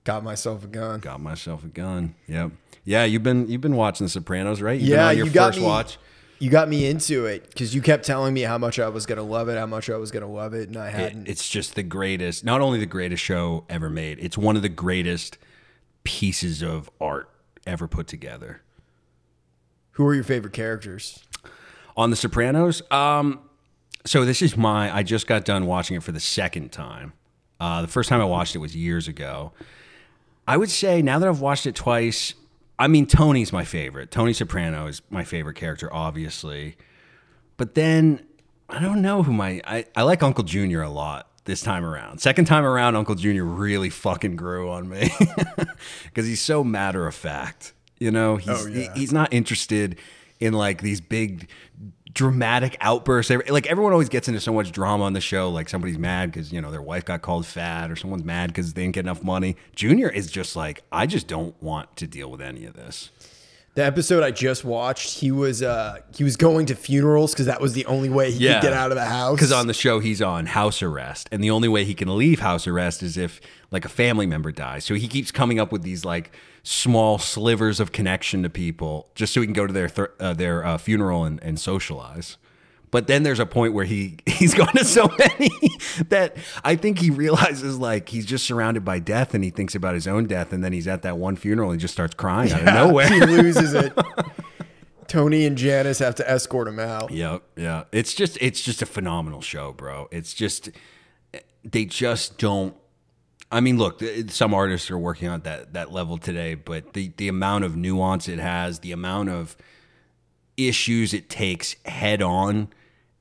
[0.05, 1.01] Got myself a gun.
[1.01, 2.15] got myself a gun.
[2.29, 2.53] Yep.
[2.85, 4.79] Yeah, you've been you've been watching The Sopranos, right?
[4.79, 5.99] You've Yeah, been on your you first me- watch.
[6.39, 9.23] You got me into it because you kept telling me how much I was gonna
[9.23, 11.29] love it, how much I was gonna love it, and I hadn't.
[11.29, 12.45] it's just the greatest.
[12.45, 15.39] Not only the greatest show ever made, it's one of the greatest
[16.03, 17.31] pieces of art
[17.67, 18.63] ever put together.
[19.93, 21.25] Who are your favorite characters?
[21.97, 22.83] on The Sopranos.
[22.91, 23.41] Um,
[24.05, 24.95] so this is my.
[24.95, 27.13] I just got done watching it for the second time.
[27.61, 29.53] Uh, the first time I watched it was years ago.
[30.47, 32.35] I would say now that I've watched it twice,
[32.79, 34.11] I mean, Tony's my favorite.
[34.11, 36.77] Tony Soprano is my favorite character, obviously.
[37.57, 38.25] But then
[38.69, 42.21] I don't know who my I, I like Uncle Junior a lot this time around.
[42.21, 45.11] Second time around, Uncle Junior really fucking grew on me
[46.05, 47.75] because he's so matter of fact.
[47.99, 48.93] You know, he's Oh, yeah.
[48.95, 49.99] he- he's not interested
[50.41, 51.49] in like these big
[52.15, 53.31] dramatic outbursts.
[53.49, 55.51] Like everyone always gets into so much drama on the show.
[55.51, 58.73] Like somebody's mad because you know their wife got called fat, or someone's mad because
[58.73, 59.57] they didn't get enough money.
[59.75, 63.11] Junior is just like, I just don't want to deal with any of this.
[63.75, 67.61] The episode I just watched, he was uh he was going to funerals because that
[67.61, 68.55] was the only way he Yeah.
[68.61, 69.35] could get out of the house.
[69.35, 72.39] Because on the show, he's on house arrest, and the only way he can leave
[72.39, 73.41] house arrest is if
[73.75, 74.85] like a family member dies.
[74.85, 79.35] So he keeps coming up with these like small slivers of connection to people, just
[79.35, 82.39] so he can go to their th- uh, their uh, funeral and, and socialize.
[82.91, 85.51] But then there's a point where he he's gone to so many
[86.09, 89.95] that I think he realizes like he's just surrounded by death, and he thinks about
[89.95, 92.53] his own death, and then he's at that one funeral and he just starts crying
[92.53, 93.09] out of nowhere.
[93.09, 93.93] he loses it.
[95.09, 97.11] Tony and Janice have to escort him out.
[97.11, 97.85] Yep, yeah.
[97.93, 100.09] It's just it's just a phenomenal show, bro.
[100.13, 100.71] It's just
[101.65, 102.77] they just don't
[103.55, 107.29] I mean, look, some artists are working on that that level today, but the the
[107.29, 109.57] amount of nuance it has, the amount of
[110.57, 112.69] issues it takes head on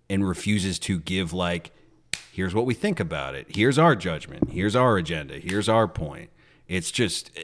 [0.10, 1.72] and refuses to give like
[2.32, 3.46] here's what we think about it.
[3.56, 4.50] Here's our judgment.
[4.50, 5.36] Here's our agenda.
[5.36, 6.32] Here's our point.
[6.68, 7.42] It's just eh,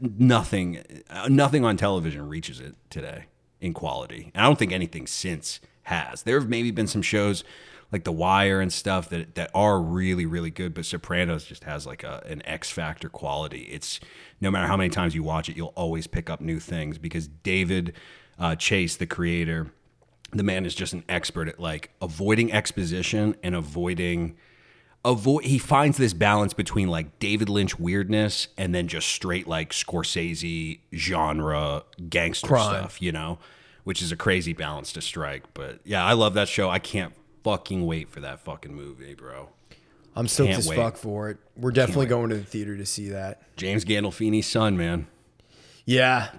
[0.00, 3.24] nothing uh, nothing on television reaches it today
[3.60, 4.30] in quality.
[4.32, 6.22] And I don't think anything since has.
[6.22, 7.42] There have maybe been some shows
[7.90, 11.86] like The Wire and stuff that that are really really good, but Sopranos just has
[11.86, 13.62] like a an X factor quality.
[13.70, 14.00] It's
[14.40, 17.28] no matter how many times you watch it, you'll always pick up new things because
[17.28, 17.94] David
[18.38, 19.72] uh, Chase, the creator,
[20.32, 24.36] the man is just an expert at like avoiding exposition and avoiding
[25.04, 29.70] avoid he finds this balance between like David Lynch weirdness and then just straight like
[29.70, 32.74] Scorsese genre gangster Crime.
[32.74, 33.38] stuff, you know,
[33.84, 35.44] which is a crazy balance to strike.
[35.54, 36.68] But yeah, I love that show.
[36.68, 37.14] I can't
[37.48, 39.48] fucking wait for that fucking movie, bro.
[40.14, 40.76] I'm stoked Can't as wait.
[40.76, 41.38] fuck for it.
[41.56, 43.40] We're definitely going to the theater to see that.
[43.56, 45.06] James Gandolfini's son, man,
[45.86, 46.30] Yeah.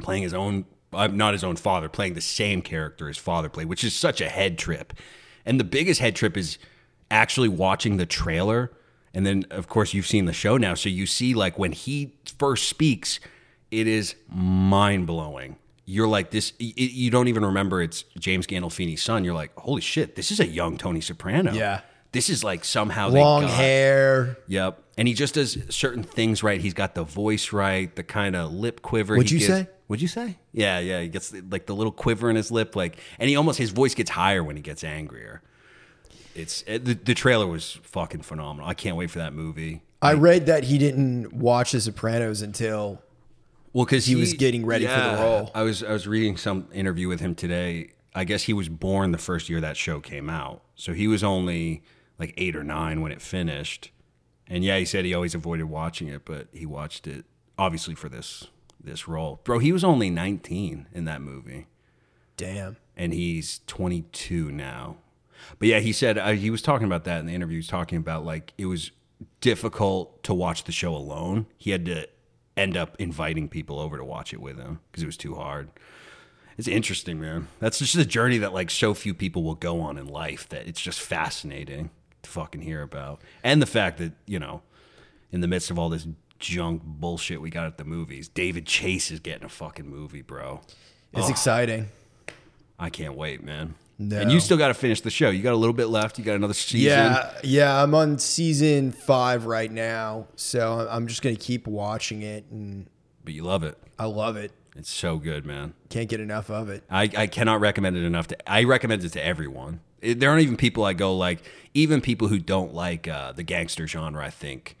[0.00, 3.66] playing his own uh, not his own father, playing the same character his father played,
[3.66, 4.92] which is such a head trip.
[5.44, 6.56] And the biggest head trip is
[7.10, 8.70] actually watching the trailer.
[9.12, 10.74] And then, of course, you've seen the show now.
[10.74, 13.18] So you see, like, when he first speaks,
[13.72, 15.56] it is mind blowing.
[15.86, 19.24] You're like, this, y- you don't even remember it's James Gandolfini's son.
[19.24, 21.52] You're like, holy shit, this is a young Tony Soprano.
[21.52, 21.80] Yeah.
[22.12, 24.36] This is like somehow they Long got- hair.
[24.46, 24.80] Yep.
[24.96, 26.60] And he just does certain things right.
[26.60, 29.16] He's got the voice right, the kind of lip quiver.
[29.16, 29.68] What'd you gives- say?
[29.86, 30.38] What'd you say?
[30.52, 31.00] Yeah, yeah.
[31.02, 33.94] He gets like the little quiver in his lip, like, and he almost his voice
[33.94, 35.42] gets higher when he gets angrier.
[36.34, 38.68] It's it, the, the trailer was fucking phenomenal.
[38.68, 39.82] I can't wait for that movie.
[40.00, 43.00] I read that he didn't watch The Sopranos until
[43.74, 45.50] Well, because He was getting ready for the role.
[45.54, 47.90] I was I was reading some interview with him today.
[48.14, 51.24] I guess he was born the first year that show came out, so he was
[51.24, 51.82] only
[52.18, 53.90] like eight or nine when it finished.
[54.46, 57.24] And yeah, he said he always avoided watching it, but he watched it
[57.58, 58.46] obviously for this
[58.82, 59.40] this role.
[59.42, 61.66] Bro, he was only nineteen in that movie,
[62.36, 62.76] damn.
[62.96, 64.98] and he's twenty two now.
[65.58, 67.54] But yeah, he said uh, he was talking about that in the interview.
[67.54, 68.92] He was talking about like it was
[69.40, 71.46] difficult to watch the show alone.
[71.56, 72.06] He had to
[72.56, 75.68] end up inviting people over to watch it with him because it was too hard.
[76.56, 77.48] It's interesting, man.
[77.58, 80.66] That's just a journey that like so few people will go on in life that
[80.68, 81.90] it's just fascinating
[82.22, 83.20] to fucking hear about.
[83.42, 84.62] And the fact that, you know,
[85.32, 86.06] in the midst of all this
[86.38, 90.60] junk bullshit we got at the movies, David Chase is getting a fucking movie, bro.
[91.12, 91.88] It's exciting.
[92.78, 93.74] I can't wait, man.
[93.98, 94.18] No.
[94.20, 95.30] And you still got to finish the show.
[95.30, 96.18] You got a little bit left.
[96.18, 96.86] You got another season.
[96.88, 97.82] Yeah, yeah.
[97.82, 102.86] I'm on season five right now, so I'm just gonna keep watching it, and
[103.24, 103.78] But you love it.
[103.98, 104.50] I love it.
[104.76, 105.74] It's so good, man.
[105.90, 106.82] Can't get enough of it.
[106.90, 108.50] I, I cannot recommend it enough to.
[108.50, 109.80] I recommend it to everyone.
[110.02, 113.44] It, there aren't even people I go like, even people who don't like uh, the
[113.44, 114.24] gangster genre.
[114.26, 114.76] I think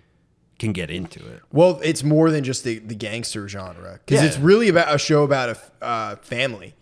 [0.58, 1.40] can get into it.
[1.52, 4.28] Well, it's more than just the, the gangster genre because Yeah.
[4.28, 5.50] it's really about a show about
[5.80, 6.74] a uh, family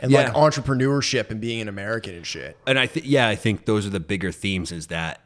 [0.00, 2.56] and like entrepreneurship and being an American and shit.
[2.66, 4.72] And I think, yeah, I think those are the bigger themes.
[4.72, 5.20] Is that,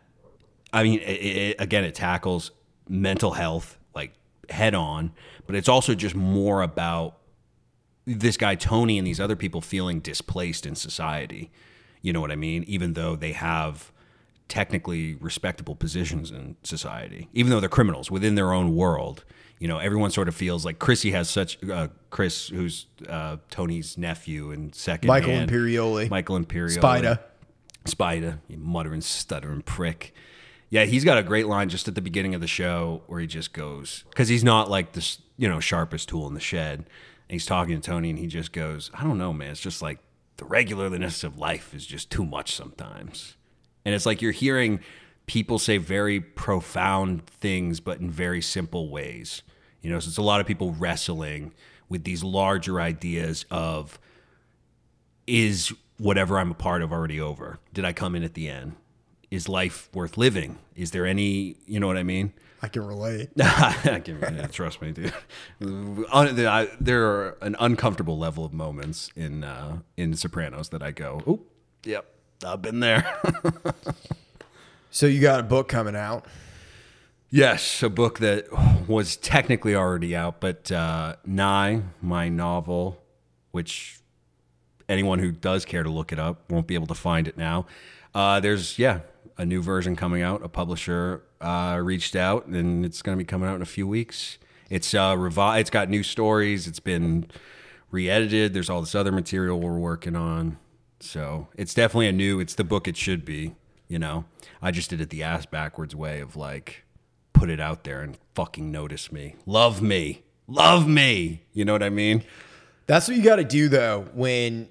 [0.72, 2.50] I mean, it, it, again, it tackles
[2.88, 4.12] mental health like
[4.50, 5.12] head on,
[5.46, 7.18] but it's also just more about
[8.04, 11.50] this guy Tony and these other people feeling displaced in society.
[12.02, 12.64] You know what I mean?
[12.66, 13.92] Even though they have
[14.48, 19.24] technically respectable positions in society, even though they're criminals within their own world.
[19.58, 23.96] You know, everyone sort of feels like Chrissy has such uh, Chris, who's uh, Tony's
[23.96, 25.50] nephew and second Michael hand.
[25.50, 26.10] Imperioli.
[26.10, 27.20] Michael Imperioli, Spida.
[27.86, 30.14] Spider, you muttering, stuttering prick.
[30.70, 33.26] Yeah, he's got a great line just at the beginning of the show where he
[33.26, 36.78] just goes because he's not like this, you know, sharpest tool in the shed.
[36.80, 36.86] And
[37.28, 39.50] he's talking to Tony, and he just goes, "I don't know, man.
[39.50, 39.98] It's just like
[40.36, 43.36] the regularness of life is just too much sometimes."
[43.84, 44.80] And it's like you're hearing
[45.26, 49.42] people say very profound things, but in very simple ways.
[49.82, 51.52] You know, so it's a lot of people wrestling
[51.88, 53.98] with these larger ideas of
[55.26, 57.58] is whatever I'm a part of already over?
[57.72, 58.76] Did I come in at the end?
[59.30, 60.58] Is life worth living?
[60.76, 62.32] Is there any, you know what I mean?
[62.62, 63.30] I can relate.
[63.40, 65.12] I can, yeah, trust me, dude.
[65.60, 71.40] There are an uncomfortable level of moments in uh, in Sopranos that I go, oh,
[71.84, 72.06] yep,
[72.44, 73.06] I've been there.
[74.94, 76.24] So you got a book coming out.
[77.28, 78.46] Yes, a book that
[78.88, 83.02] was technically already out, but uh, Nigh, my novel,
[83.50, 83.98] which
[84.88, 87.66] anyone who does care to look it up won't be able to find it now.
[88.14, 89.00] Uh, there's yeah
[89.36, 90.44] a new version coming out.
[90.44, 93.88] A publisher uh, reached out, and it's going to be coming out in a few
[93.88, 94.38] weeks.
[94.70, 96.68] It's uh, revi- It's got new stories.
[96.68, 97.26] It's been
[97.90, 98.54] re-edited.
[98.54, 100.56] There's all this other material we're working on.
[101.00, 102.38] So it's definitely a new.
[102.38, 103.56] It's the book it should be.
[103.88, 104.24] You know,
[104.62, 106.84] I just did it the ass backwards way of like
[107.32, 111.42] put it out there and fucking notice me, love me, love me.
[111.52, 112.24] You know what I mean?
[112.86, 114.68] That's what you got to do though when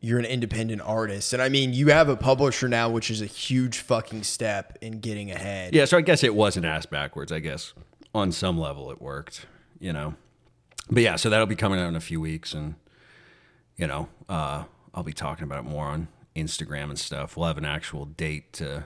[0.00, 1.32] you're an independent artist.
[1.32, 5.00] And I mean, you have a publisher now, which is a huge fucking step in
[5.00, 5.74] getting ahead.
[5.74, 7.30] Yeah, so I guess it was an ass backwards.
[7.32, 7.72] I guess
[8.14, 9.46] on some level it worked,
[9.78, 10.14] you know.
[10.90, 12.74] But yeah, so that'll be coming out in a few weeks, and
[13.76, 17.36] you know, uh, I'll be talking about it more on Instagram and stuff.
[17.36, 18.84] We'll have an actual date to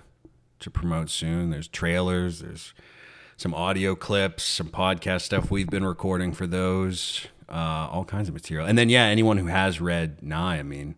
[0.58, 1.50] to promote soon.
[1.50, 2.40] There's trailers.
[2.40, 2.72] There's
[3.36, 7.26] some audio clips, some podcast stuff we've been recording for those.
[7.48, 10.96] Uh, all kinds of material, and then yeah, anyone who has read Nigh, I mean,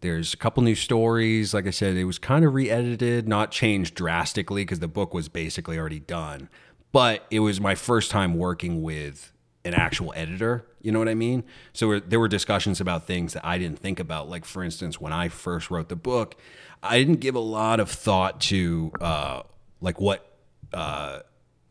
[0.00, 1.52] there's a couple new stories.
[1.52, 5.28] Like I said, it was kind of re-edited, not changed drastically because the book was
[5.28, 6.48] basically already done.
[6.92, 9.32] But it was my first time working with
[9.64, 10.64] an actual editor.
[10.80, 11.44] You know what I mean?
[11.72, 14.28] So there were discussions about things that I didn't think about.
[14.28, 16.36] Like for instance, when I first wrote the book,
[16.82, 19.42] I didn't give a lot of thought to uh,
[19.80, 20.26] like what
[20.72, 21.20] uh,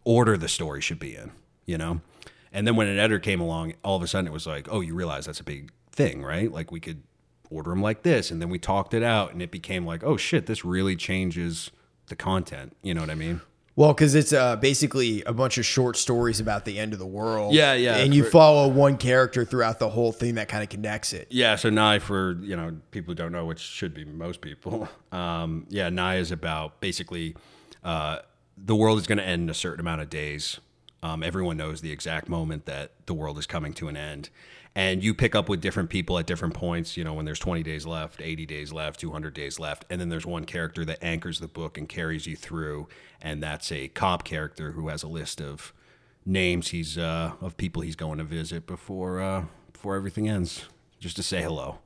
[0.05, 1.31] order the story should be in.
[1.65, 2.01] You know.
[2.53, 4.81] And then when an editor came along, all of a sudden it was like, oh,
[4.81, 6.51] you realize that's a big thing, right?
[6.51, 7.01] Like we could
[7.49, 8.31] order them like this.
[8.31, 11.71] And then we talked it out and it became like, oh shit, this really changes
[12.07, 12.75] the content.
[12.81, 13.41] You know what I mean?
[13.75, 17.05] Well, because it's uh, basically a bunch of short stories about the end of the
[17.05, 17.53] world.
[17.53, 17.97] Yeah, yeah.
[17.97, 21.27] And you For- follow one character throughout the whole thing that kind of connects it.
[21.29, 24.87] Yeah, so Nigh for you know people who don't know, which should be most people.
[25.11, 27.35] Um, yeah, Nigh is about basically
[27.83, 28.19] uh,
[28.57, 30.61] the world is going to end in a certain amount of days.
[31.03, 34.29] Um, everyone knows the exact moment that the world is coming to an end,
[34.75, 36.95] and you pick up with different people at different points.
[36.95, 40.09] You know, when there's 20 days left, 80 days left, 200 days left, and then
[40.09, 42.87] there's one character that anchors the book and carries you through,
[43.21, 45.73] and that's a cop character who has a list of
[46.25, 50.65] names he's uh, of people he's going to visit before uh, before everything ends,
[50.99, 51.79] just to say hello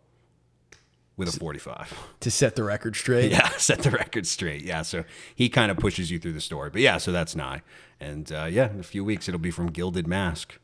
[1.18, 1.98] with a 45.
[2.22, 3.32] To set the record straight.
[3.32, 4.64] Yeah, set the record straight.
[4.64, 6.70] Yeah, so he kind of pushes you through the story.
[6.70, 7.62] But yeah, so that's Nigh.
[8.00, 10.60] And uh, yeah, in a few weeks it'll be from Gilded Masque.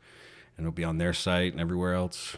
[0.56, 2.36] And it'll be on their site and everywhere else.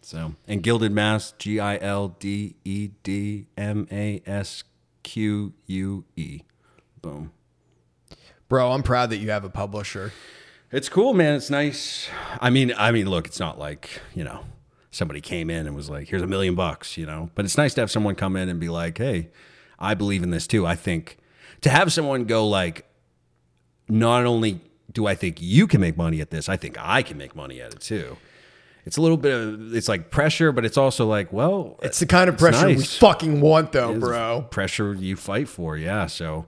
[0.00, 4.64] So, and Gilded Masque, G I L D E D M A S
[5.02, 6.40] Q U E.
[7.00, 7.32] Boom.
[8.48, 10.12] Bro, I'm proud that you have a publisher.
[10.70, 11.34] It's cool, man.
[11.34, 12.08] It's nice.
[12.40, 14.44] I mean, I mean, look, it's not like you know
[14.90, 17.30] somebody came in and was like, "Here's a million bucks," you know.
[17.34, 19.30] But it's nice to have someone come in and be like, "Hey,
[19.78, 21.16] I believe in this too." I think
[21.62, 22.86] to have someone go like,
[23.88, 24.60] not only
[24.92, 27.60] do I think you can make money at this, I think I can make money
[27.60, 28.16] at it too.
[28.86, 32.06] It's a little bit of it's like pressure, but it's also like, well, It's the
[32.06, 34.46] kind of pressure we fucking want, though, bro.
[34.50, 36.06] Pressure you fight for, yeah.
[36.06, 36.46] So,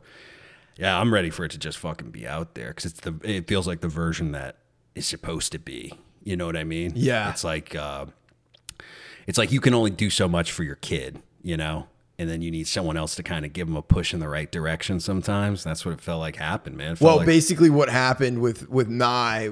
[0.76, 3.18] yeah, I'm ready for it to just fucking be out there because it's the.
[3.22, 4.58] It feels like the version that
[4.94, 5.94] is supposed to be.
[6.24, 6.92] You know what I mean?
[6.94, 7.30] Yeah.
[7.30, 8.06] It's like, uh,
[9.26, 11.86] it's like you can only do so much for your kid, you know,
[12.18, 14.28] and then you need someone else to kind of give them a push in the
[14.28, 15.00] right direction.
[15.00, 16.96] Sometimes that's what it felt like happened, man.
[17.00, 19.50] Well, like- basically, what happened with with Nigh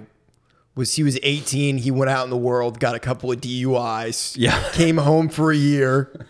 [0.74, 1.78] was he was 18.
[1.78, 4.34] He went out in the world, got a couple of DUIs.
[4.36, 4.61] Yeah.
[4.72, 6.26] Came home for a year,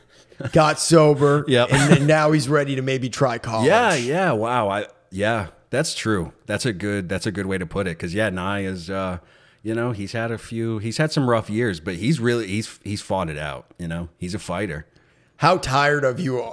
[0.52, 1.44] got sober.
[1.48, 1.72] Yep.
[1.72, 3.68] And then now he's ready to maybe try college.
[3.68, 4.68] Yeah, yeah, wow.
[4.68, 6.32] I yeah, that's true.
[6.46, 9.18] That's a good that's a good way to put it cuz yeah, Nigh is uh
[9.62, 12.78] you know, he's had a few he's had some rough years, but he's really he's
[12.82, 14.09] he's fought it out, you know.
[14.18, 14.86] He's a fighter.
[15.37, 16.53] How tired of you?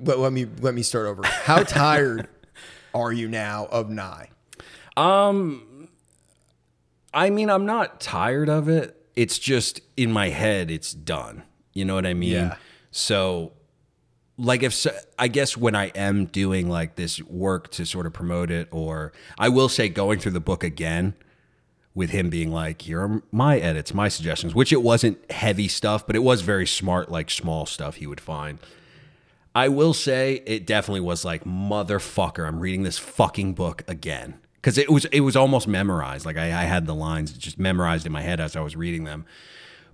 [0.00, 1.22] But let me let me start over.
[1.24, 2.28] How tired
[2.94, 4.30] are you now of Nigh?
[4.96, 5.88] Um,
[7.12, 8.96] I mean, I'm not tired of it.
[9.16, 11.42] It's just in my head it's done.
[11.72, 12.32] You know what I mean?
[12.32, 12.56] Yeah.
[12.90, 13.52] So
[14.38, 18.12] like if so, I guess when I am doing like this work to sort of
[18.12, 21.14] promote it or I will say going through the book again
[21.94, 26.06] with him being like, "Here are my edits, my suggestions," which it wasn't heavy stuff,
[26.06, 28.58] but it was very smart, like small stuff he would find.
[29.54, 34.78] I will say it definitely was like, "Motherfucker, I'm reading this fucking book again." Because
[34.78, 36.24] it was it was almost memorized.
[36.24, 39.04] Like I, I had the lines just memorized in my head as I was reading
[39.04, 39.26] them.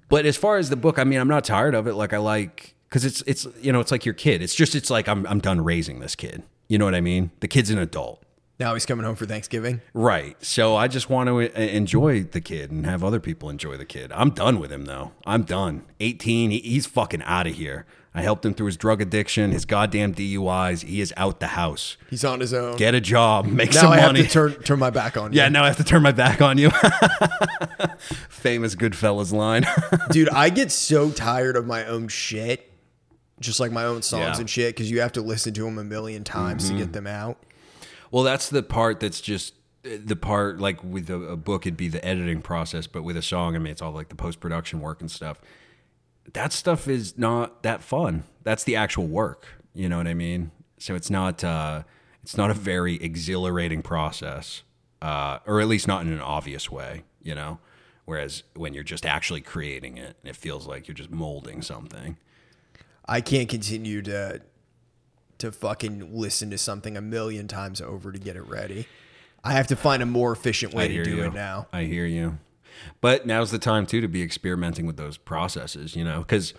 [0.09, 1.95] But as far as the book, I mean, I'm not tired of it.
[1.95, 4.43] Like I like because it's it's you know it's like your kid.
[4.43, 6.43] It's just it's like I'm I'm done raising this kid.
[6.69, 7.31] You know what I mean?
[7.41, 8.23] The kid's an adult.
[8.59, 9.81] Now he's coming home for Thanksgiving.
[9.95, 10.37] Right.
[10.45, 13.85] So I just want to uh, enjoy the kid and have other people enjoy the
[13.85, 14.11] kid.
[14.13, 15.13] I'm done with him though.
[15.27, 15.85] I'm done.
[16.01, 16.51] 18.
[16.51, 17.87] He's fucking out of here.
[18.15, 20.83] I helped him through his drug addiction, his goddamn DUIs.
[20.83, 21.97] He is out the house.
[22.11, 22.77] He's on his own.
[22.77, 24.23] Get a job, make now some I money.
[24.23, 25.39] have to turn turn my back on you.
[25.39, 26.71] yeah, now I have to turn my back on you.
[28.29, 29.65] Famous Goodfellas line.
[30.11, 32.73] Dude, I get so tired of my own shit,
[33.41, 34.31] just like my own songs Yeah.
[34.33, 34.41] Mm-hmm.
[34.41, 37.07] and shit, because you have to listen to them a million times to get them
[37.07, 37.39] out.
[38.11, 41.89] Well, that's the part that's just the part like with a, a book, it'd be
[41.89, 44.81] the editing process, but with a song, I mean, it's all like the post production
[44.81, 45.41] work and stuff.
[46.33, 48.25] That stuff is not that fun.
[48.43, 49.47] That's the actual work.
[49.75, 50.51] You know what I mean?
[50.79, 51.85] So it's not uh,
[52.23, 54.63] it's not a very exhilarating process,
[55.01, 57.05] uh, or at least not in an obvious way.
[57.23, 57.59] You know,
[58.05, 62.17] whereas when you're just actually creating it, it feels like you're just molding something.
[63.07, 64.43] I can't continue to
[65.39, 68.87] to fucking listen to something a million times over to get it ready.
[69.45, 71.25] I have to find a more efficient way to do you.
[71.25, 71.69] it now.
[71.73, 72.39] I hear you.
[73.01, 76.55] But now's the time too to be experimenting with those processes, you know, because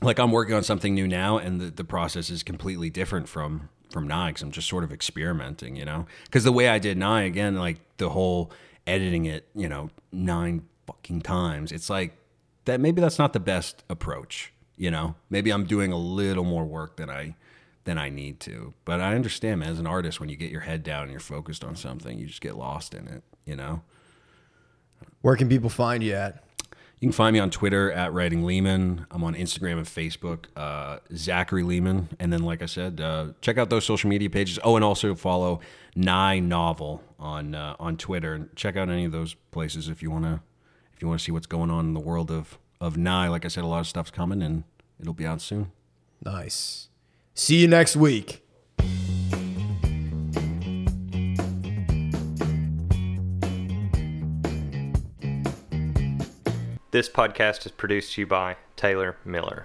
[0.00, 3.68] like I'm working on something new now, and the, the process is completely different from
[3.90, 4.32] from Nigh.
[4.32, 7.56] Cause I'm just sort of experimenting, you know, because the way I did Nigh again,
[7.56, 8.52] like the whole
[8.86, 12.16] editing it, you know, nine fucking times, it's like
[12.66, 12.80] that.
[12.80, 15.14] Maybe that's not the best approach, you know.
[15.30, 17.34] Maybe I'm doing a little more work than I
[17.88, 18.74] than I need to.
[18.84, 21.20] But I understand, man, as an artist, when you get your head down and you're
[21.20, 23.80] focused on something, you just get lost in it, you know?
[25.22, 26.44] Where can people find you at?
[27.00, 29.06] You can find me on Twitter at Writing Leeman.
[29.10, 32.08] I'm on Instagram and Facebook, uh, Zachary Leeman.
[32.20, 34.58] And then, like I said, uh, check out those social media pages.
[34.62, 35.60] Oh, and also follow
[35.96, 40.10] Nigh Novel on uh, on Twitter, and check out any of those places if you
[40.10, 40.42] wanna
[40.92, 43.28] if you wanna see what's going on in the world of of Nigh.
[43.28, 44.64] Like I said, a lot of stuff's coming, and
[45.00, 45.72] it'll be out soon.
[46.22, 46.88] Nice.
[47.40, 48.44] See you next week.
[56.90, 59.56] This podcast is produced to you by Taylor Miller.